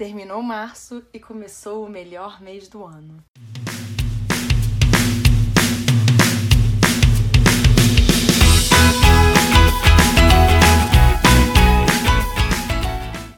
Terminou 0.00 0.42
março 0.42 1.04
e 1.12 1.20
começou 1.20 1.84
o 1.84 1.90
melhor 1.90 2.40
mês 2.40 2.68
do 2.68 2.82
ano. 2.82 3.22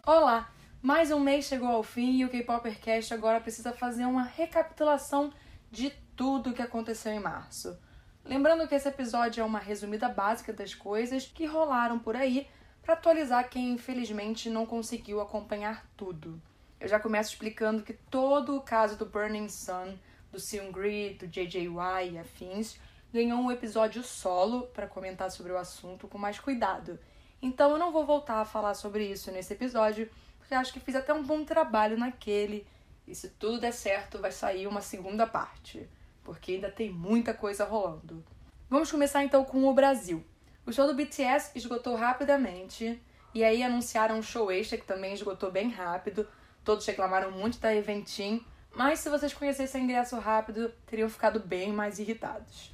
Olá! 0.07 0.53
Mais 0.81 1.11
um 1.11 1.19
mês 1.19 1.47
chegou 1.47 1.67
ao 1.67 1.83
fim 1.83 2.19
e 2.19 2.25
o 2.25 2.29
K-Popercast 2.29 3.13
agora 3.13 3.41
precisa 3.41 3.73
fazer 3.73 4.05
uma 4.05 4.23
recapitulação 4.23 5.33
de 5.69 5.91
tudo 6.15 6.51
o 6.51 6.55
que 6.55 6.63
aconteceu 6.63 7.11
em 7.11 7.19
março. 7.19 7.77
Lembrando 8.25 8.69
que 8.69 8.77
esse 8.77 8.87
episódio 8.87 9.41
é 9.41 9.45
uma 9.45 9.59
resumida 9.59 10.09
básica 10.09 10.53
das 10.53 10.77
coisas 10.77 11.27
que 11.27 11.45
rolaram 11.45 11.99
por 11.99 12.15
aí 12.15 12.47
para 12.83 12.95
atualizar 12.95 13.51
quem 13.51 13.73
infelizmente 13.73 14.49
não 14.49 14.65
conseguiu 14.65 15.21
acompanhar 15.21 15.85
tudo. 15.97 16.41
Eu 16.83 16.89
já 16.89 16.99
começo 16.99 17.31
explicando 17.31 17.85
que 17.85 17.93
todo 17.93 18.57
o 18.57 18.61
caso 18.61 18.97
do 18.97 19.07
Burning 19.07 19.49
Sun, 19.49 19.97
do 20.33 20.41
Seungri, 20.41 21.15
do 21.15 21.29
JJY 21.29 22.11
e 22.11 22.19
afins 22.19 22.77
ganhou 23.13 23.39
um 23.39 23.53
episódio 23.53 24.03
solo 24.03 24.63
para 24.63 24.89
comentar 24.89 25.31
sobre 25.31 25.53
o 25.53 25.57
assunto 25.57 26.09
com 26.09 26.19
mais 26.19 26.41
cuidado. 26.41 26.99
Então 27.41 27.71
eu 27.71 27.79
não 27.79 27.93
vou 27.93 28.05
voltar 28.05 28.41
a 28.41 28.45
falar 28.45 28.75
sobre 28.75 29.07
isso 29.07 29.31
nesse 29.31 29.53
episódio, 29.53 30.11
porque 30.41 30.57
acho 30.57 30.73
que 30.73 30.81
fiz 30.81 30.97
até 30.97 31.15
um 31.15 31.23
bom 31.23 31.45
trabalho 31.45 31.97
naquele. 31.97 32.67
E 33.07 33.15
se 33.15 33.29
tudo 33.29 33.61
der 33.61 33.73
certo, 33.73 34.19
vai 34.19 34.33
sair 34.33 34.67
uma 34.67 34.81
segunda 34.81 35.25
parte, 35.25 35.89
porque 36.25 36.55
ainda 36.55 36.69
tem 36.69 36.91
muita 36.91 37.33
coisa 37.33 37.65
rolando. 37.65 38.25
Vamos 38.69 38.91
começar 38.91 39.23
então 39.23 39.45
com 39.45 39.69
o 39.69 39.73
Brasil. 39.73 40.25
O 40.67 40.73
show 40.73 40.89
do 40.89 40.95
BTS 40.95 41.53
esgotou 41.55 41.95
rapidamente, 41.95 43.01
e 43.33 43.45
aí 43.45 43.63
anunciaram 43.63 44.19
um 44.19 44.23
show 44.23 44.51
extra 44.51 44.77
que 44.77 44.85
também 44.85 45.15
esgotou 45.15 45.49
bem 45.49 45.71
rápido. 45.71 46.27
Todos 46.65 46.87
reclamaram 46.87 47.31
muito 47.31 47.59
da 47.59 47.75
Eventim, 47.75 48.45
mas 48.75 49.01
se 49.01 49.11
vocês 49.11 49.35
conhecessem 49.35 49.85
ingresso 49.85 50.19
rápido, 50.19 50.73
teriam 50.87 51.09
ficado 51.09 51.41
bem 51.41 51.73
mais 51.73 51.99
irritados. 51.99 52.73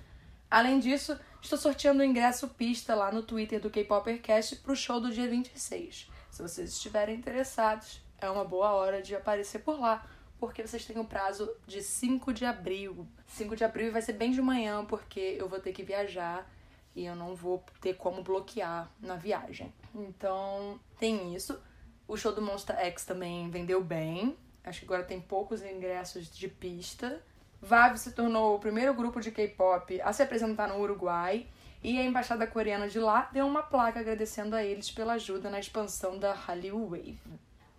Além 0.50 0.78
disso, 0.78 1.18
estou 1.42 1.58
sorteando 1.58 2.00
o 2.00 2.04
ingresso 2.04 2.48
pista 2.48 2.94
lá 2.94 3.12
no 3.12 3.22
Twitter 3.22 3.60
do 3.60 3.70
K-Popercast 3.70 4.56
para 4.56 4.72
o 4.72 4.76
show 4.76 5.00
do 5.00 5.10
dia 5.10 5.28
26. 5.28 6.10
Se 6.30 6.42
vocês 6.42 6.72
estiverem 6.72 7.16
interessados, 7.16 8.00
é 8.20 8.30
uma 8.30 8.44
boa 8.44 8.72
hora 8.72 9.02
de 9.02 9.14
aparecer 9.14 9.60
por 9.60 9.78
lá, 9.78 10.06
porque 10.38 10.66
vocês 10.66 10.84
têm 10.84 10.98
o 10.98 11.04
prazo 11.04 11.50
de 11.66 11.82
5 11.82 12.32
de 12.32 12.44
abril. 12.44 13.06
5 13.26 13.56
de 13.56 13.64
abril 13.64 13.92
vai 13.92 14.02
ser 14.02 14.12
bem 14.12 14.30
de 14.30 14.40
manhã, 14.40 14.84
porque 14.84 15.36
eu 15.38 15.48
vou 15.48 15.60
ter 15.60 15.72
que 15.72 15.82
viajar 15.82 16.48
e 16.94 17.04
eu 17.04 17.14
não 17.14 17.34
vou 17.34 17.62
ter 17.80 17.94
como 17.94 18.22
bloquear 18.22 18.90
na 19.00 19.16
viagem. 19.16 19.72
Então, 19.94 20.80
tem 20.98 21.34
isso. 21.34 21.60
O 22.08 22.16
show 22.16 22.32
do 22.32 22.40
Monster 22.40 22.74
X 22.76 23.04
também 23.04 23.50
vendeu 23.50 23.84
bem. 23.84 24.34
Acho 24.64 24.80
que 24.80 24.86
agora 24.86 25.02
tem 25.02 25.20
poucos 25.20 25.62
ingressos 25.62 26.30
de 26.34 26.48
pista. 26.48 27.22
VAV 27.60 27.98
se 27.98 28.12
tornou 28.12 28.56
o 28.56 28.58
primeiro 28.58 28.94
grupo 28.94 29.20
de 29.20 29.30
K-pop 29.30 30.00
a 30.00 30.10
se 30.10 30.22
apresentar 30.22 30.68
no 30.68 30.80
Uruguai 30.80 31.46
e 31.82 31.98
a 31.98 32.02
embaixada 32.02 32.46
coreana 32.46 32.88
de 32.88 32.98
lá 32.98 33.28
deu 33.30 33.46
uma 33.46 33.62
placa 33.62 34.00
agradecendo 34.00 34.56
a 34.56 34.64
eles 34.64 34.90
pela 34.90 35.12
ajuda 35.14 35.50
na 35.50 35.60
expansão 35.60 36.18
da 36.18 36.32
Hallyu 36.32 36.88
Wave. 36.88 37.20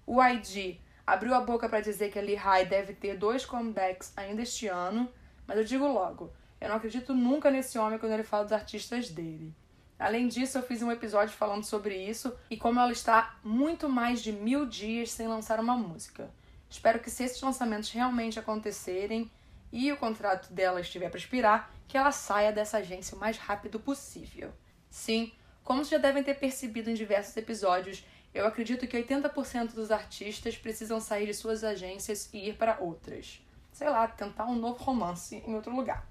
O 0.06 0.24
IG 0.24 0.80
abriu 1.08 1.34
a 1.34 1.42
boca 1.42 1.68
para 1.68 1.82
dizer 1.82 2.12
que 2.12 2.20
a 2.20 2.22
Lee 2.22 2.38
deve 2.70 2.94
ter 2.94 3.18
dois 3.18 3.44
comebacks 3.46 4.14
ainda 4.16 4.44
este 4.44 4.68
ano, 4.68 5.12
mas 5.48 5.58
eu 5.58 5.64
digo 5.64 5.88
logo, 5.88 6.32
eu 6.62 6.70
não 6.70 6.76
acredito 6.76 7.16
nunca 7.16 7.50
nesse 7.50 7.80
homem 7.80 7.98
quando 7.98 8.12
ele 8.12 8.24
fala 8.24 8.44
dos 8.44 8.54
artistas 8.54 9.10
dele. 9.10 9.56
Além 10.00 10.30
disso, 10.30 10.58
eu 10.58 10.64
fiz 10.64 10.82
um 10.82 10.90
episódio 10.90 11.36
falando 11.36 11.66
sobre 11.66 11.98
isso 11.98 12.34
e 12.50 12.56
como 12.56 12.80
ela 12.80 12.92
está 12.92 13.38
muito 13.44 13.90
mais 13.90 14.22
de 14.22 14.32
mil 14.32 14.66
dias 14.66 15.12
sem 15.12 15.28
lançar 15.28 15.60
uma 15.60 15.76
música. 15.76 16.32
Espero 16.70 17.00
que 17.00 17.10
se 17.10 17.24
esses 17.24 17.42
lançamentos 17.42 17.92
realmente 17.92 18.40
acontecerem 18.40 19.30
e 19.74 19.92
o 19.92 19.98
contrato 19.98 20.54
dela 20.54 20.80
estiver 20.80 21.10
para 21.10 21.20
expirar, 21.20 21.72
que 21.86 21.98
ela 21.98 22.14
saia 22.14 22.52
dessa 22.52 22.78
agência 22.78 23.18
o 23.18 23.20
mais 23.20 23.38
rápido 23.38 23.78
possível. 23.78 24.54
Sim, 24.90 25.34
como 25.64 25.84
já 25.84 25.98
devem 25.98 26.24
ter 26.24 26.36
percebido 26.36 26.90
em 26.90 26.94
diversos 26.94 27.36
episódios, 27.36 28.06
eu 28.34 28.48
acredito 28.48 28.88
que 28.88 28.98
80% 28.98 29.74
dos 29.74 29.92
artistas 29.92 30.56
precisam 30.56 31.02
sair 31.02 31.26
de 31.26 31.34
suas 31.34 31.64
agências 31.64 32.30
e 32.32 32.50
ir 32.50 32.56
para 32.56 32.80
outras. 32.80 33.42
Sei 33.72 33.90
lá, 33.90 34.08
tentar 34.08 34.46
um 34.46 34.56
novo 34.56 34.82
romance 34.82 35.44
em 35.46 35.56
outro 35.56 35.76
lugar. 35.76 36.08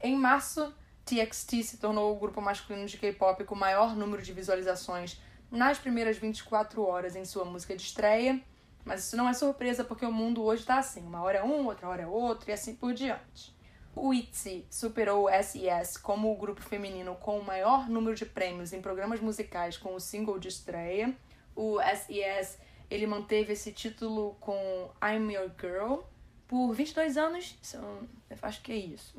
Em 0.00 0.16
março, 0.16 0.72
TXT 1.04 1.62
se 1.62 1.78
tornou 1.78 2.14
o 2.14 2.18
grupo 2.18 2.40
masculino 2.40 2.86
de 2.86 2.96
K-pop 2.96 3.44
com 3.44 3.54
maior 3.54 3.94
número 3.94 4.22
de 4.22 4.32
visualizações 4.32 5.20
nas 5.50 5.78
primeiras 5.78 6.16
24 6.16 6.82
horas 6.82 7.14
em 7.14 7.24
sua 7.24 7.44
música 7.44 7.76
de 7.76 7.82
estreia, 7.82 8.40
mas 8.84 9.04
isso 9.04 9.16
não 9.16 9.28
é 9.28 9.34
surpresa 9.34 9.84
porque 9.84 10.04
o 10.04 10.12
mundo 10.12 10.42
hoje 10.42 10.62
está 10.62 10.78
assim, 10.78 11.02
uma 11.02 11.22
hora 11.22 11.38
é 11.38 11.44
um, 11.44 11.66
outra 11.66 11.88
hora 11.88 12.02
é 12.02 12.06
outro 12.06 12.50
e 12.50 12.52
assim 12.52 12.74
por 12.74 12.92
diante. 12.92 13.54
O 13.94 14.12
ITZY 14.12 14.66
superou 14.68 15.26
o 15.26 15.42
SES 15.42 15.96
como 15.96 16.32
o 16.32 16.36
grupo 16.36 16.60
feminino 16.60 17.14
com 17.16 17.38
o 17.38 17.44
maior 17.44 17.88
número 17.88 18.16
de 18.16 18.26
prêmios 18.26 18.72
em 18.72 18.82
programas 18.82 19.20
musicais 19.20 19.76
com 19.76 19.94
o 19.94 20.00
single 20.00 20.38
de 20.38 20.48
estreia. 20.48 21.14
O 21.54 21.78
SES 21.80 22.58
ele 22.90 23.06
manteve 23.06 23.52
esse 23.52 23.72
título 23.72 24.36
com 24.40 24.90
I'm 25.00 25.32
Your 25.32 25.50
Girl 25.60 26.00
por 26.48 26.72
22 26.74 27.16
anos, 27.16 27.56
eu 27.72 28.38
acho 28.42 28.62
que 28.62 28.72
é 28.72 28.76
isso. 28.76 29.16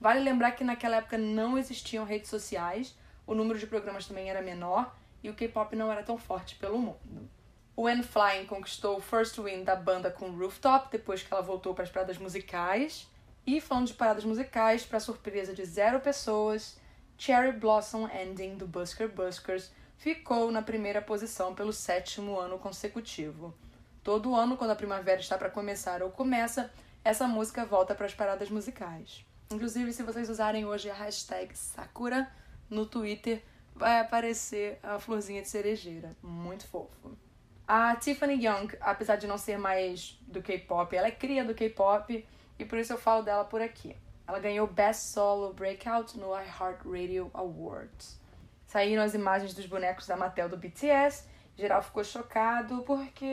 Vale 0.00 0.20
lembrar 0.20 0.52
que 0.52 0.64
naquela 0.64 0.96
época 0.96 1.18
não 1.18 1.58
existiam 1.58 2.04
redes 2.04 2.30
sociais, 2.30 2.96
o 3.26 3.34
número 3.34 3.58
de 3.58 3.66
programas 3.66 4.06
também 4.06 4.30
era 4.30 4.40
menor 4.40 4.94
e 5.22 5.28
o 5.28 5.34
K-pop 5.34 5.74
não 5.74 5.90
era 5.90 6.02
tão 6.02 6.16
forte 6.16 6.54
pelo 6.54 6.78
mundo. 6.78 7.28
O 7.76 7.88
N 7.88 8.02
Flying 8.02 8.46
conquistou 8.46 8.96
o 8.96 9.00
first 9.00 9.38
win 9.38 9.62
da 9.62 9.76
banda 9.76 10.10
com 10.10 10.30
Rooftop 10.30 10.88
depois 10.90 11.22
que 11.22 11.32
ela 11.32 11.42
voltou 11.42 11.74
para 11.74 11.84
as 11.84 11.90
paradas 11.90 12.18
musicais. 12.18 13.08
E 13.46 13.60
falando 13.60 13.86
de 13.86 13.94
paradas 13.94 14.24
musicais, 14.24 14.84
para 14.84 15.00
surpresa 15.00 15.54
de 15.54 15.64
zero 15.64 16.00
pessoas, 16.00 16.76
Cherry 17.16 17.52
Blossom 17.52 18.08
Ending 18.08 18.56
do 18.56 18.66
Busker 18.66 19.08
Buskers 19.08 19.70
ficou 19.96 20.50
na 20.50 20.60
primeira 20.62 21.00
posição 21.00 21.54
pelo 21.54 21.72
sétimo 21.72 22.38
ano 22.38 22.58
consecutivo. 22.58 23.54
Todo 24.02 24.34
ano, 24.34 24.56
quando 24.56 24.70
a 24.70 24.76
primavera 24.76 25.20
está 25.20 25.36
para 25.36 25.50
começar 25.50 26.02
ou 26.02 26.10
começa, 26.10 26.72
essa 27.04 27.26
música 27.26 27.64
volta 27.64 27.94
para 27.94 28.06
as 28.06 28.14
paradas 28.14 28.50
musicais. 28.50 29.24
Inclusive, 29.50 29.94
se 29.94 30.02
vocês 30.02 30.28
usarem 30.28 30.66
hoje 30.66 30.90
a 30.90 30.94
hashtag 30.94 31.56
Sakura 31.56 32.30
no 32.68 32.84
Twitter, 32.84 33.42
vai 33.74 33.98
aparecer 33.98 34.78
a 34.82 34.98
florzinha 34.98 35.40
de 35.40 35.48
cerejeira. 35.48 36.14
Muito 36.22 36.66
fofo. 36.66 37.16
A 37.66 37.96
Tiffany 37.96 38.44
Young, 38.44 38.76
apesar 38.78 39.16
de 39.16 39.26
não 39.26 39.38
ser 39.38 39.56
mais 39.56 40.18
do 40.26 40.42
K-pop, 40.42 40.94
ela 40.94 41.06
é 41.06 41.10
cria 41.10 41.44
do 41.44 41.54
K-pop 41.54 42.26
e 42.58 42.64
por 42.64 42.78
isso 42.78 42.92
eu 42.92 42.98
falo 42.98 43.22
dela 43.22 43.42
por 43.42 43.62
aqui. 43.62 43.96
Ela 44.26 44.38
ganhou 44.38 44.66
Best 44.66 45.14
Solo 45.14 45.54
Breakout 45.54 46.18
no 46.18 46.38
iHeartRadio 46.38 47.30
Awards. 47.32 48.20
Saíram 48.66 49.02
as 49.02 49.14
imagens 49.14 49.54
dos 49.54 49.64
bonecos 49.64 50.06
da 50.06 50.14
Mattel 50.14 50.50
do 50.50 50.58
BTS. 50.58 51.26
Geral 51.56 51.82
ficou 51.82 52.04
chocado 52.04 52.82
porque 52.82 53.26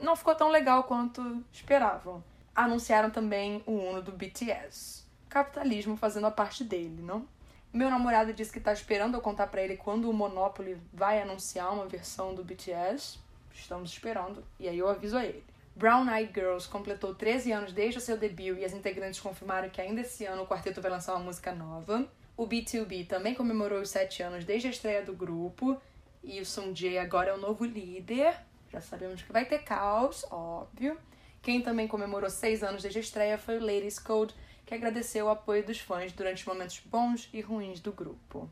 não 0.00 0.14
ficou 0.14 0.36
tão 0.36 0.48
legal 0.48 0.84
quanto 0.84 1.44
esperavam. 1.52 2.22
Anunciaram 2.54 3.10
também 3.10 3.64
o 3.66 3.72
Uno 3.72 4.00
do 4.00 4.12
BTS 4.12 5.03
capitalismo 5.34 5.96
fazendo 5.96 6.28
a 6.28 6.30
parte 6.30 6.62
dele, 6.62 7.02
não? 7.02 7.26
Meu 7.72 7.90
namorado 7.90 8.32
disse 8.32 8.52
que 8.52 8.60
tá 8.60 8.72
esperando 8.72 9.16
eu 9.16 9.20
contar 9.20 9.48
para 9.48 9.60
ele 9.60 9.76
quando 9.76 10.08
o 10.08 10.12
Monopoly 10.12 10.78
vai 10.92 11.20
anunciar 11.20 11.74
uma 11.74 11.86
versão 11.86 12.32
do 12.32 12.44
BTS. 12.44 13.18
Estamos 13.52 13.90
esperando. 13.90 14.44
E 14.60 14.68
aí 14.68 14.78
eu 14.78 14.88
aviso 14.88 15.16
a 15.16 15.24
ele. 15.24 15.42
Brown 15.74 16.08
Eyed 16.08 16.32
Girls 16.32 16.68
completou 16.68 17.16
13 17.16 17.50
anos 17.50 17.72
desde 17.72 17.98
o 17.98 18.00
seu 18.00 18.16
debut 18.16 18.56
e 18.60 18.64
as 18.64 18.72
integrantes 18.72 19.18
confirmaram 19.18 19.68
que 19.68 19.80
ainda 19.80 20.02
esse 20.02 20.24
ano 20.24 20.42
o 20.42 20.46
quarteto 20.46 20.80
vai 20.80 20.88
lançar 20.88 21.16
uma 21.16 21.24
música 21.24 21.52
nova. 21.52 22.08
O 22.36 22.46
B2B 22.46 23.08
também 23.08 23.34
comemorou 23.34 23.80
os 23.80 23.90
7 23.90 24.22
anos 24.22 24.44
desde 24.44 24.68
a 24.68 24.70
estreia 24.70 25.02
do 25.02 25.14
grupo. 25.14 25.76
E 26.22 26.40
o 26.40 26.46
Sung 26.46 26.72
Jae 26.72 26.96
agora 26.96 27.30
é 27.30 27.34
o 27.34 27.38
novo 27.38 27.64
líder. 27.64 28.36
Já 28.70 28.80
sabemos 28.80 29.20
que 29.20 29.32
vai 29.32 29.44
ter 29.44 29.64
caos, 29.64 30.24
óbvio. 30.30 30.96
Quem 31.42 31.60
também 31.60 31.88
comemorou 31.88 32.30
6 32.30 32.62
anos 32.62 32.82
desde 32.82 33.00
a 33.00 33.02
estreia 33.02 33.36
foi 33.36 33.58
o 33.58 33.60
Ladies 33.60 33.98
Code, 33.98 34.32
que 34.64 34.74
agradeceu 34.74 35.26
o 35.26 35.30
apoio 35.30 35.64
dos 35.64 35.78
fãs 35.78 36.12
durante 36.12 36.40
os 36.40 36.46
momentos 36.46 36.80
bons 36.84 37.28
e 37.32 37.40
ruins 37.40 37.80
do 37.80 37.92
grupo. 37.92 38.50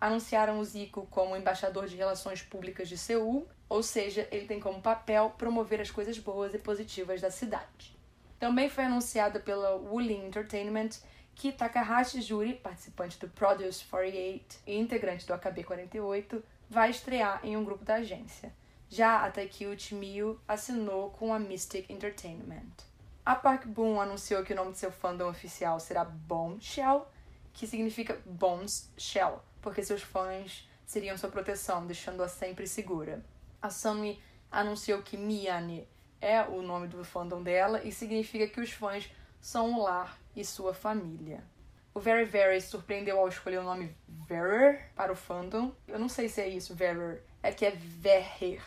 Anunciaram 0.00 0.60
o 0.60 0.64
Zico 0.64 1.06
como 1.10 1.36
embaixador 1.36 1.86
de 1.86 1.96
relações 1.96 2.40
públicas 2.40 2.88
de 2.88 2.96
Seul, 2.96 3.48
ou 3.68 3.82
seja, 3.82 4.28
ele 4.30 4.46
tem 4.46 4.60
como 4.60 4.80
papel 4.80 5.34
promover 5.36 5.80
as 5.80 5.90
coisas 5.90 6.18
boas 6.18 6.54
e 6.54 6.58
positivas 6.58 7.20
da 7.20 7.30
cidade. 7.30 7.96
Também 8.38 8.68
foi 8.68 8.84
anunciado 8.84 9.40
pela 9.40 9.74
Wooly 9.74 10.14
Entertainment 10.14 10.90
que 11.34 11.52
Takahashi 11.52 12.20
Juri, 12.20 12.54
participante 12.54 13.18
do 13.18 13.28
Produce 13.28 13.84
48 13.84 14.58
e 14.66 14.76
integrante 14.76 15.26
do 15.26 15.34
AKB48, 15.34 16.42
vai 16.68 16.90
estrear 16.90 17.40
em 17.44 17.56
um 17.56 17.64
grupo 17.64 17.84
da 17.84 17.96
agência. 17.96 18.52
Já 18.88 19.24
a 19.24 19.30
Taikyu 19.30 19.76
Miyu 19.92 20.40
assinou 20.48 21.10
com 21.10 21.32
a 21.32 21.38
Mystic 21.38 21.90
Entertainment. 21.90 22.87
A 23.28 23.34
Park 23.34 23.66
Boon 23.66 24.00
anunciou 24.00 24.42
que 24.42 24.54
o 24.54 24.56
nome 24.56 24.72
de 24.72 24.78
seu 24.78 24.90
fandom 24.90 25.28
oficial 25.28 25.78
será 25.78 26.02
Bombshell, 26.02 27.06
que 27.52 27.66
significa 27.66 28.18
Bones 28.24 28.90
Shell, 28.96 29.42
porque 29.60 29.82
seus 29.82 30.00
fãs 30.00 30.66
seriam 30.86 31.14
sua 31.18 31.28
proteção, 31.28 31.86
deixando-a 31.86 32.26
sempre 32.26 32.66
segura. 32.66 33.22
A 33.60 33.68
Sunmi 33.68 34.18
anunciou 34.50 35.02
que 35.02 35.18
Miyane 35.18 35.86
é 36.22 36.40
o 36.40 36.62
nome 36.62 36.86
do 36.88 37.04
fandom 37.04 37.42
dela 37.42 37.82
e 37.84 37.92
significa 37.92 38.46
que 38.46 38.62
os 38.62 38.72
fãs 38.72 39.10
são 39.42 39.74
o 39.74 39.82
lar 39.82 40.18
e 40.34 40.42
sua 40.42 40.72
família. 40.72 41.44
O 41.92 42.00
Very 42.00 42.24
Very 42.24 42.62
surpreendeu 42.62 43.18
ao 43.18 43.28
escolher 43.28 43.58
o 43.58 43.62
nome 43.62 43.94
Verer 44.26 44.90
para 44.96 45.12
o 45.12 45.14
fandom. 45.14 45.74
Eu 45.86 45.98
não 45.98 46.08
sei 46.08 46.30
se 46.30 46.40
é 46.40 46.48
isso, 46.48 46.74
Verer. 46.74 47.22
É 47.42 47.52
que 47.52 47.66
é 47.66 47.72
Verrer. 47.72 48.62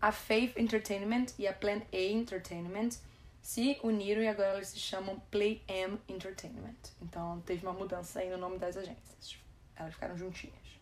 A 0.00 0.10
Faith 0.10 0.56
Entertainment 0.56 1.26
e 1.38 1.46
a 1.46 1.52
Plan 1.52 1.82
A 1.92 1.98
Entertainment 1.98 2.96
se 3.44 3.78
uniram 3.82 4.22
e 4.22 4.26
agora 4.26 4.54
eles 4.54 4.68
se 4.68 4.78
chamam 4.78 5.20
Play 5.30 5.62
M 5.68 6.00
Entertainment. 6.08 6.78
Então 7.02 7.42
teve 7.42 7.66
uma 7.66 7.74
mudança 7.74 8.20
aí 8.20 8.30
no 8.30 8.38
nome 8.38 8.58
das 8.58 8.74
agências. 8.74 9.38
Elas 9.76 9.92
ficaram 9.92 10.16
juntinhas. 10.16 10.80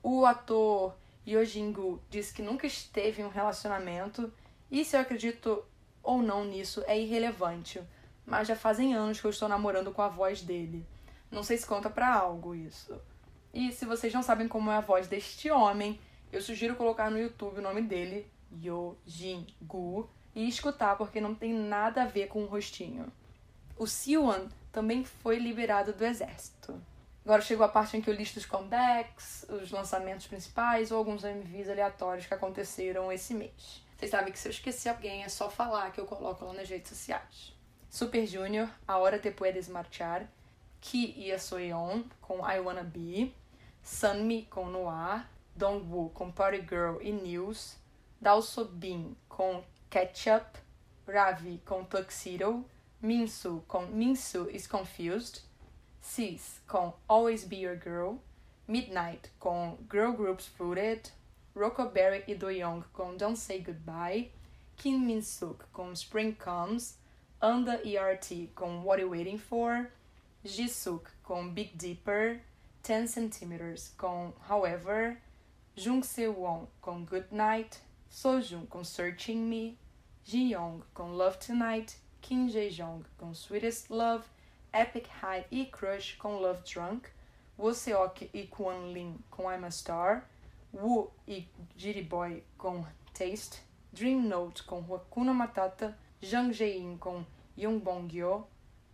O 0.00 0.24
ator 0.24 0.96
Yojingu 1.26 2.00
disse 2.08 2.32
que 2.32 2.40
nunca 2.40 2.68
esteve 2.68 3.20
em 3.20 3.24
um 3.24 3.28
relacionamento 3.28 4.32
e 4.70 4.84
se 4.84 4.96
eu 4.96 5.00
acredito 5.00 5.64
ou 6.00 6.22
não 6.22 6.44
nisso 6.44 6.84
é 6.86 6.96
irrelevante, 6.96 7.82
mas 8.24 8.46
já 8.46 8.54
fazem 8.54 8.94
anos 8.94 9.20
que 9.20 9.26
eu 9.26 9.32
estou 9.32 9.48
namorando 9.48 9.90
com 9.90 10.00
a 10.00 10.08
voz 10.08 10.40
dele. 10.40 10.86
Não 11.32 11.42
sei 11.42 11.56
se 11.56 11.66
conta 11.66 11.90
para 11.90 12.14
algo 12.14 12.54
isso. 12.54 12.96
E 13.52 13.72
se 13.72 13.84
vocês 13.84 14.14
não 14.14 14.22
sabem 14.22 14.46
como 14.46 14.70
é 14.70 14.76
a 14.76 14.80
voz 14.80 15.08
deste 15.08 15.50
homem, 15.50 16.00
eu 16.30 16.40
sugiro 16.40 16.76
colocar 16.76 17.10
no 17.10 17.18
YouTube 17.18 17.58
o 17.58 17.62
nome 17.62 17.82
dele, 17.82 18.30
Yojingu, 18.52 20.08
e 20.38 20.48
escutar 20.48 20.96
porque 20.96 21.20
não 21.20 21.34
tem 21.34 21.52
nada 21.52 22.04
a 22.04 22.06
ver 22.06 22.28
com 22.28 22.44
o 22.44 22.46
rostinho. 22.46 23.12
O 23.76 23.88
Siwon 23.88 24.46
também 24.70 25.04
foi 25.04 25.36
liberado 25.36 25.92
do 25.92 26.04
exército. 26.04 26.80
Agora 27.24 27.42
chegou 27.42 27.66
a 27.66 27.68
parte 27.68 27.96
em 27.96 28.00
que 28.00 28.08
eu 28.08 28.14
listo 28.14 28.36
os 28.36 28.46
comebacks, 28.46 29.44
os 29.48 29.72
lançamentos 29.72 30.28
principais 30.28 30.92
ou 30.92 30.98
alguns 30.98 31.24
MVs 31.24 31.68
aleatórios 31.68 32.26
que 32.26 32.34
aconteceram 32.34 33.10
esse 33.10 33.34
mês. 33.34 33.82
Vocês 33.96 34.12
sabem 34.12 34.32
que 34.32 34.38
se 34.38 34.46
eu 34.46 34.52
esquecer 34.52 34.90
alguém 34.90 35.24
é 35.24 35.28
só 35.28 35.50
falar 35.50 35.90
que 35.90 36.00
eu 36.00 36.06
coloco 36.06 36.44
lá 36.44 36.52
nas 36.52 36.68
redes 36.68 36.90
sociais. 36.90 37.52
Super 37.90 38.24
Junior, 38.24 38.68
A 38.86 38.96
Hora 38.96 39.18
Te 39.18 39.32
Puedes 39.32 39.66
Marchar, 39.68 40.24
Ki 40.80 41.14
e 41.16 41.32
a 41.32 41.38
Soyeon 41.40 42.04
com 42.20 42.48
I 42.48 42.60
Wanna 42.60 42.84
Be, 42.84 43.34
Sunmi 43.82 44.44
com 44.44 44.66
Noir, 44.66 45.26
Dongwoo 45.56 46.10
com 46.10 46.30
Party 46.30 46.60
Girl 46.60 47.00
e 47.00 47.10
News, 47.10 47.76
Dao 48.20 48.40
Bin 48.70 49.16
com 49.28 49.64
Ketchup, 49.90 50.58
Ravi 51.06 51.62
com 51.64 51.84
Tuxedo, 51.84 52.64
Minsu 53.00 53.62
com 53.66 53.86
Minsu 53.86 54.50
is 54.50 54.66
Confused, 54.66 55.40
Sis 56.00 56.60
com 56.66 56.92
Always 57.08 57.44
Be 57.44 57.56
Your 57.56 57.78
Girl, 57.82 58.16
Midnight 58.66 59.30
com 59.38 59.78
Girl 59.90 60.12
Groups 60.12 60.46
Fruited, 60.46 61.10
Rockaberry 61.56 62.24
e 62.26 62.34
Doyoung 62.34 62.82
com 62.92 63.16
Don't 63.16 63.38
Say 63.38 63.60
Goodbye, 63.60 64.30
Kim 64.76 64.98
Min 64.98 65.22
Suk 65.22 65.64
com 65.72 65.92
Spring 65.92 66.32
Comes, 66.32 66.98
Anda 67.40 67.80
e 67.82 67.96
RT 67.96 68.52
com 68.54 68.82
What 68.84 69.00
Are 69.00 69.02
You 69.02 69.10
Waiting 69.10 69.38
For, 69.38 69.90
Jisuk 70.44 71.08
com 71.22 71.48
Big 71.48 71.76
Deeper, 71.76 72.40
10 72.82 73.10
Centimeters 73.10 73.94
com 73.96 74.32
However, 74.48 75.16
Jung 75.76 76.02
Se 76.02 76.28
Won 76.28 76.66
com 76.80 77.04
Good 77.04 77.28
Night, 77.32 77.80
Sojun 78.10 78.66
com 78.66 78.82
Searching 78.82 79.38
Me, 79.38 79.78
Ji 80.24 80.52
Young 80.52 80.82
com 80.94 81.12
Love 81.12 81.38
Tonight, 81.38 81.96
Kim 82.20 82.48
Jae 82.48 82.70
Jong 82.70 83.04
com 83.16 83.32
Sweetest 83.32 83.90
Love, 83.90 84.24
Epic 84.72 85.06
High 85.22 85.46
e 85.50 85.66
Crush 85.66 86.16
com 86.16 86.36
Love 86.38 86.62
Drunk, 86.62 87.08
Woo 87.58 87.74
Seok 87.74 88.30
e 88.32 88.46
Kwon 88.46 88.92
Lin 88.92 89.18
com 89.30 89.50
I'm 89.50 89.64
a 89.64 89.70
Star, 89.70 90.28
Wu 90.72 91.10
e 91.26 91.46
Jiri 91.76 92.02
Boy 92.02 92.42
com 92.56 92.84
Taste, 93.12 93.62
Dream 93.92 94.22
Note 94.22 94.62
com 94.62 94.78
Hakuna 94.94 95.32
Matata, 95.32 95.96
Jang 96.20 96.52
Jae-in 96.52 96.96
com 96.98 97.24
Bong-gyo, 97.56 98.46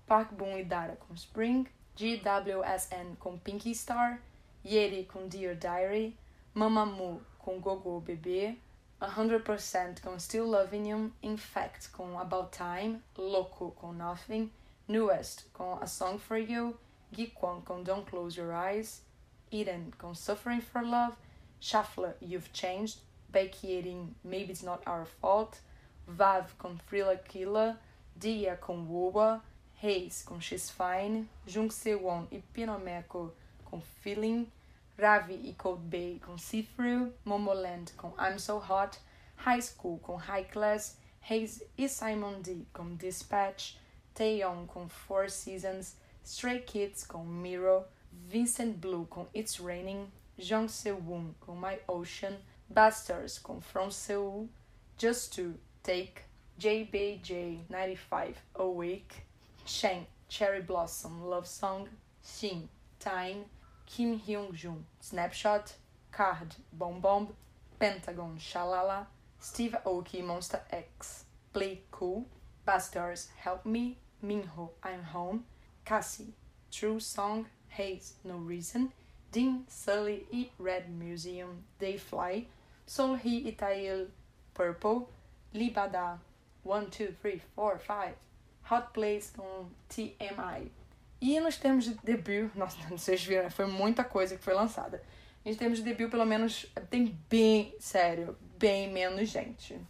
Park 0.06 0.32
Boon 0.32 0.58
e 0.58 0.64
Dara 0.64 0.96
com 0.96 1.14
Spring, 1.14 1.66
GWSN 1.96 3.16
com 3.18 3.38
Pinky 3.38 3.74
Star, 3.74 4.20
Yeri 4.64 5.04
com 5.04 5.28
Dear 5.28 5.54
Diary, 5.54 6.16
Mamamoo 6.54 7.20
com 7.38 7.60
Gogo 7.60 8.00
Bebê, 8.00 8.56
100% 9.08 10.00
com 10.00 10.18
Still 10.18 10.46
Loving 10.46 10.88
You, 10.88 11.12
Infect 11.22 11.90
com 11.90 12.18
About 12.18 12.50
Time, 12.56 13.00
Loco 13.16 13.70
com 13.72 13.92
Nothing, 13.92 14.50
Newest 14.88 15.46
com 15.52 15.78
A 15.80 15.86
Song 15.86 16.18
For 16.18 16.38
You, 16.38 16.76
Gikwon 17.12 17.62
com 17.62 17.82
Don't 17.82 18.08
Close 18.08 18.38
Your 18.40 18.52
Eyes, 18.52 19.02
Eden 19.50 19.92
com 19.98 20.14
Suffering 20.14 20.60
For 20.60 20.82
Love, 20.82 21.16
Shuffler, 21.60 22.14
You've 22.20 22.50
Changed, 22.52 22.98
Baekierin, 23.32 24.14
Maybe 24.22 24.52
It's 24.52 24.62
Not 24.62 24.82
Our 24.86 25.06
Fault, 25.06 25.60
Vav 26.06 26.54
com 26.58 26.76
Thriller 26.88 27.18
Killer, 27.18 27.76
Dia 28.16 28.56
com 28.56 28.86
Wowa, 28.86 29.42
Reis 29.74 30.22
com 30.22 30.40
She's 30.40 30.70
Fine, 30.70 31.28
Jung 31.46 31.70
Se-won 31.70 32.26
e 32.30 32.40
Pinomeco 32.52 33.32
com 33.64 33.80
Feeling, 33.80 34.46
Ravi 34.98 35.34
e 35.34 35.54
Cold 35.54 35.82
Bay 35.88 36.20
com 36.24 36.38
See 36.38 36.62
Through, 36.62 37.12
Momoland 37.24 37.92
com 37.96 38.12
I'm 38.18 38.38
So 38.38 38.58
Hot, 38.58 38.98
High 39.36 39.60
School 39.60 39.98
com 39.98 40.16
High 40.16 40.44
Class, 40.44 40.96
Hayes 41.28 41.62
e 41.76 41.88
Simon 41.88 42.40
D 42.40 42.66
com 42.72 42.94
Dispatch, 42.94 43.76
Taeyong 44.14 44.66
com 44.66 44.88
Four 44.88 45.28
Seasons, 45.28 45.96
Stray 46.24 46.60
Kids 46.60 47.04
com 47.04 47.24
Mirror, 47.24 47.84
Vincent 48.12 48.76
Blue 48.78 49.06
com 49.06 49.26
It's 49.34 49.58
Raining, 49.58 50.10
Jung 50.38 50.68
Se-woon 50.68 51.34
com 51.40 51.56
My 51.56 51.78
Ocean, 51.88 52.38
Bastards 52.68 53.38
com 53.38 53.60
From 53.60 53.90
Seoul, 53.90 54.48
Just 54.96 55.34
To 55.34 55.54
Take, 55.82 56.22
JBJ95 56.60 58.34
Awake, 58.54 59.26
Shen 59.64 60.06
Cherry 60.28 60.62
Blossom 60.62 61.24
Love 61.24 61.48
Song, 61.48 61.88
Shin 62.22 62.68
Time, 62.98 63.44
Kim 63.86 64.20
Hyung 64.20 64.52
Jun 64.54 64.84
Snapshot, 65.00 65.74
Card 66.10 66.54
Bomb 66.72 67.00
Bomb, 67.00 67.28
Pentagon 67.78 68.38
Shalala, 68.38 69.06
Steve 69.40 69.76
Aoki 69.84 70.22
Monster 70.24 70.60
X, 70.70 71.24
Play 71.52 71.80
Cool, 71.90 72.26
Bastards 72.64 73.28
Help 73.36 73.66
Me, 73.66 73.96
Minho 74.22 74.70
I'm 74.82 75.02
Home, 75.04 75.44
Cassie 75.84 76.32
True 76.70 76.98
Song, 76.98 77.46
Haze 77.68 78.14
No 78.24 78.36
Reason, 78.36 78.92
Dean, 79.30 79.64
Sully 79.68 80.26
e 80.30 80.50
Red 80.58 80.90
Museum, 80.90 81.64
They 81.78 81.96
Fly, 81.96 82.46
Solhi 82.86 83.46
Itail 83.46 84.06
Purple, 84.54 85.08
Libada 85.54 86.18
1, 86.62 86.90
2, 86.90 87.14
3, 87.20 87.42
4, 87.54 87.78
5, 87.78 88.14
Hot 88.62 88.94
Place 88.94 89.32
com 89.36 89.70
TMI. 89.90 90.70
E 91.26 91.40
nos 91.40 91.56
termos 91.56 91.86
de 91.86 91.94
debut, 92.04 92.50
nossa, 92.54 92.76
vocês 92.86 93.24
viram, 93.24 93.50
foi 93.50 93.64
muita 93.64 94.04
coisa 94.04 94.36
que 94.36 94.44
foi 94.44 94.52
lançada. 94.52 95.02
Em 95.42 95.54
termos 95.54 95.78
de 95.78 95.84
debut, 95.84 96.10
pelo 96.10 96.26
menos 96.26 96.66
tem 96.90 97.18
bem, 97.30 97.74
sério, 97.80 98.36
bem 98.58 98.92
menos 98.92 99.30
gente. 99.30 99.80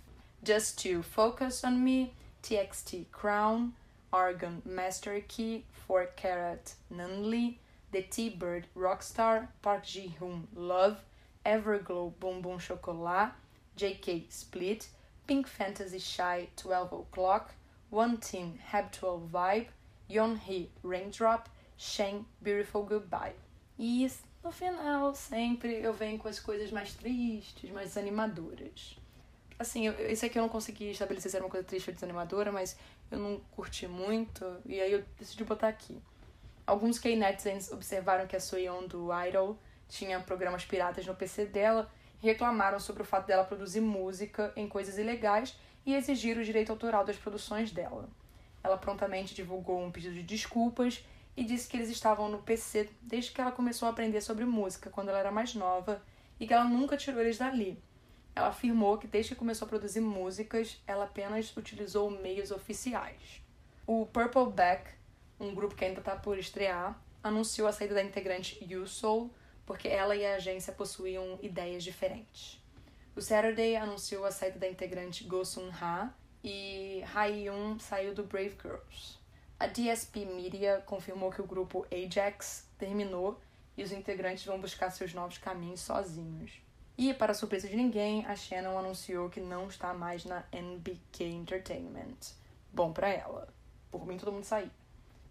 Just 0.47 0.81
to 0.81 1.03
Focus 1.03 1.65
on 1.65 1.73
Me, 1.73 2.15
TXT 2.41 3.09
Crown, 3.11 3.73
Argon 4.13 4.63
Master 4.65 5.25
Key, 5.27 5.65
4 5.89 6.13
Carat 6.15 6.77
Nunley, 6.89 7.59
The 7.91 8.03
T-Bird 8.03 8.69
Rockstar, 8.77 9.49
Park 9.61 9.89
Ji-hoon 9.89 10.47
Love, 10.55 10.99
Everglow 11.45 12.13
Boom 12.21 12.61
Chocolat, 12.61 13.33
JK 13.77 14.27
Split, 14.31 14.87
Pink 15.27 15.49
Fantasy 15.49 15.99
Shy 15.99 16.49
12 16.55 16.93
O'Clock, 16.93 17.55
One 17.91 18.19
Team 18.19 18.57
12 18.71 19.29
Vibe, 19.33 19.67
Yeonhee 20.11 20.71
Raindrop, 20.85 21.47
Shen 21.77 22.25
Beautiful 22.41 22.85
Goodbye. 22.85 23.35
E 23.79 24.11
no 24.43 24.53
final, 24.53 25.15
sempre 25.15 25.81
eu 25.83 25.93
venho 25.93 26.19
com 26.19 26.29
as 26.29 26.39
coisas 26.39 26.71
mais 26.71 26.95
tristes, 26.95 27.71
mais 27.71 27.97
animadoras. 27.97 28.99
Assim, 29.59 29.89
esse 30.01 30.27
aqui 30.27 30.39
eu 30.39 30.43
não 30.43 30.49
consegui 30.49 30.91
estabelecer 30.91 31.31
se 31.31 31.37
era 31.37 31.45
uma 31.45 31.51
coisa 31.51 31.67
triste 31.67 31.89
ou 31.89 31.95
desanimadora, 31.95 32.51
mas 32.51 32.77
eu 33.11 33.19
não 33.19 33.41
curti 33.53 33.87
muito, 33.87 34.45
e 34.67 34.81
aí 34.81 34.93
eu 34.93 35.05
decidi 35.19 35.45
botar 35.45 35.69
aqui. 35.69 36.01
Alguns 36.67 36.99
K-Netizens 36.99 37.71
observaram 37.71 38.27
que 38.27 38.35
a 38.35 38.41
Soyeon 38.41 38.87
do 38.87 39.09
Idol 39.27 39.59
tinha 39.89 40.19
programas 40.21 40.65
piratas 40.65 41.07
no 41.07 41.15
PC 41.15 41.47
dela 41.47 41.91
e 42.23 42.27
reclamaram 42.27 42.81
sobre 42.81 43.03
o 43.03 43.05
fato 43.05 43.27
dela 43.27 43.45
produzir 43.45 43.81
música 43.81 44.53
em 44.57 44.69
coisas 44.69 44.99
ilegais 44.99 45.57
e 45.87 45.95
exigir 45.95 46.37
o 46.39 46.45
direito 46.45 46.71
autoral 46.71 47.05
das 47.05 47.17
produções 47.17 47.71
dela. 47.71 48.09
Ela 48.65 48.77
prontamente 48.77 49.35
divulgou 49.35 49.81
um 49.81 49.93
pedido 49.93 50.15
de 50.15 50.23
desculpas 50.25 51.05
e 51.37 51.45
disse 51.45 51.69
que 51.69 51.77
eles 51.77 51.91
estavam 51.91 52.29
no 52.29 52.39
PC 52.39 52.91
desde 53.03 53.31
que 53.31 53.41
ela 53.41 53.53
começou 53.53 53.87
a 53.87 53.93
aprender 53.93 54.21
sobre 54.21 54.45
música 54.45 54.91
quando 54.91 55.11
ela 55.11 55.19
era 55.19 55.31
mais 55.31 55.55
nova 55.55 56.03
e 56.41 56.47
que 56.47 56.55
ela 56.55 56.65
nunca 56.65 56.97
tirou 56.97 57.21
eles 57.21 57.39
dali. 57.39 57.79
Ela 58.35 58.49
afirmou 58.49 58.99
que 58.99 59.07
desde 59.07 59.35
que 59.35 59.39
começou 59.39 59.67
a 59.67 59.69
produzir 59.69 60.01
músicas, 60.01 60.83
ela 60.87 61.05
apenas 61.05 61.57
utilizou 61.57 62.11
meios 62.11 62.51
oficiais. 62.51 63.41
O 63.87 64.07
Purple 64.07 64.51
Back 64.51 64.91
um 65.39 65.55
grupo 65.55 65.75
que 65.75 65.85
ainda 65.85 66.01
está 66.01 66.17
por 66.17 66.39
estrear, 66.39 66.99
anunciou 67.23 67.67
a 67.69 67.73
saída 67.73 67.95
da 67.95 68.03
integrante 68.03 68.59
Soul 68.87 69.31
porque 69.67 69.89
ela 69.89 70.15
e 70.15 70.25
a 70.27 70.37
agência 70.37 70.73
possuíam 70.73 71.39
ideias 71.43 71.83
diferentes. 71.83 72.63
O 73.17 73.21
Saturday 73.21 73.77
anunciou 73.77 74.25
a 74.25 74.31
saída 74.31 74.59
da 74.59 74.69
integrante 74.69 75.25
Go 75.25 75.45
Sun 75.45 75.71
Ha 75.81 76.13
e 76.45 77.03
Haeun 77.15 77.79
saiu 77.79 78.15
do 78.15 78.23
Brave 78.23 78.55
Girls. 78.61 79.19
A 79.59 79.67
DSP 79.67 80.27
Media 80.27 80.83
confirmou 80.85 81.31
que 81.31 81.41
o 81.41 81.47
grupo 81.47 81.87
Ajax 81.91 82.69
terminou 82.77 83.41
e 83.79 83.83
os 83.83 83.91
integrantes 83.91 84.45
vão 84.45 84.61
buscar 84.61 84.91
seus 84.91 85.15
novos 85.15 85.39
caminhos 85.39 85.81
sozinhos. 85.81 86.61
E, 86.99 87.15
para 87.15 87.33
surpresa 87.33 87.67
de 87.67 87.75
ninguém, 87.75 88.27
a 88.27 88.37
Shannon 88.37 88.79
anunciou 88.79 89.31
que 89.31 89.41
não 89.41 89.69
está 89.69 89.95
mais 89.95 90.27
na 90.27 90.45
NBK 90.53 91.25
Entertainment. 91.25 92.35
Bom 92.71 92.93
para 92.93 93.09
ela. 93.09 93.49
Por 93.91 94.07
mim, 94.07 94.19
todo 94.19 94.31
mundo 94.31 94.45
sair. 94.45 94.71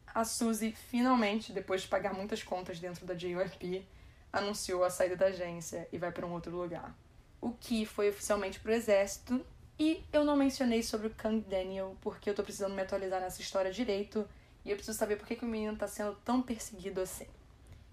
A 0.08 0.26
Suzy, 0.26 0.72
finalmente, 0.72 1.54
depois 1.54 1.84
de 1.84 1.88
pagar 1.88 2.14
muitas 2.14 2.42
contas 2.42 2.80
dentro 2.80 3.06
da 3.06 3.14
JYP, 3.14 3.88
anunciou 4.32 4.84
a 4.84 4.90
saída 4.90 5.16
da 5.16 5.28
agência 5.28 5.88
e 5.92 5.98
vai 5.98 6.12
para 6.12 6.26
um 6.26 6.34
outro 6.34 6.56
lugar. 6.56 6.94
O 7.40 7.52
Ki 7.52 7.86
foi 7.86 8.10
oficialmente 8.10 8.60
pro 8.60 8.74
exército 8.74 9.46
e 9.84 10.02
eu 10.14 10.24
não 10.24 10.38
mencionei 10.38 10.82
sobre 10.82 11.08
o 11.08 11.10
Kang 11.10 11.42
Daniel 11.42 11.98
porque 12.00 12.30
eu 12.30 12.34
tô 12.34 12.42
precisando 12.42 12.74
me 12.74 12.82
atualizar 12.82 13.20
nessa 13.20 13.42
história 13.42 13.70
direito 13.70 14.26
e 14.64 14.70
eu 14.70 14.78
preciso 14.78 14.98
saber 14.98 15.18
por 15.18 15.28
que, 15.28 15.36
que 15.36 15.44
o 15.44 15.48
menino 15.48 15.76
tá 15.76 15.90
sendo 15.90 16.16
tão 16.24 16.42
perseguido 16.42 17.02
assim. 17.02 17.28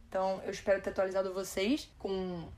Então 0.09 0.40
eu 0.44 0.52
espero 0.52 0.80
ter 0.80 0.90
atualizado 0.90 1.35
vocês 1.35 1.90
com 1.99 2.49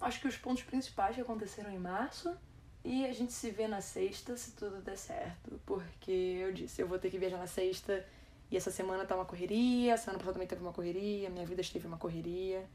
acho 0.00 0.20
que 0.20 0.28
os 0.28 0.38
pontos 0.38 0.62
principais 0.62 1.14
que 1.14 1.20
aconteceram 1.20 1.70
em 1.70 1.78
março. 1.78 2.34
E 2.82 3.04
a 3.04 3.12
gente 3.12 3.34
se 3.34 3.50
vê 3.50 3.68
na 3.68 3.82
sexta 3.82 4.34
se 4.38 4.52
tudo 4.52 4.80
der 4.80 4.96
certo. 4.96 5.60
Porque 5.66 6.10
eu 6.10 6.50
disse, 6.50 6.80
eu 6.80 6.88
vou 6.88 6.98
ter 6.98 7.10
que 7.10 7.18
viajar 7.18 7.36
na 7.36 7.46
sexta. 7.46 8.06
E 8.50 8.56
essa 8.56 8.70
semana 8.70 9.04
tá 9.04 9.14
uma 9.14 9.26
correria, 9.26 9.98
semana 9.98 10.18
passada 10.18 10.32
também 10.32 10.48
teve 10.48 10.62
uma 10.62 10.72
correria, 10.72 11.28
minha 11.28 11.44
vida 11.44 11.60
esteve 11.60 11.86
uma 11.86 11.98
correria. 11.98 12.66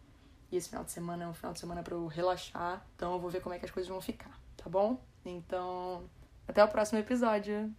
E 0.52 0.58
esse 0.58 0.70
final 0.70 0.84
de 0.84 0.92
semana 0.92 1.24
é 1.24 1.28
um 1.28 1.34
final 1.34 1.54
de 1.54 1.60
semana 1.60 1.82
para 1.82 1.96
eu 1.96 2.06
relaxar. 2.06 2.86
Então 2.96 3.14
eu 3.14 3.20
vou 3.20 3.32
ver 3.32 3.42
como 3.42 3.56
é 3.56 3.58
que 3.58 3.66
as 3.66 3.72
coisas 3.72 3.90
vão 3.90 4.00
ficar, 4.00 4.40
tá 4.56 4.70
bom? 4.70 5.02
Então, 5.26 6.04
até 6.48 6.64
o 6.64 6.68
próximo 6.68 7.00
episódio. 7.00 7.74